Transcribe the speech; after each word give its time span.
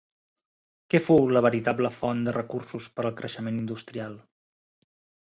Què 0.93 1.01
fou 1.07 1.27
la 1.37 1.43
veritable 1.47 1.93
font 1.99 2.25
de 2.31 2.35
recursos 2.39 2.91
per 2.97 3.07
al 3.09 3.15
creixement 3.23 3.63
industrial? 3.63 4.21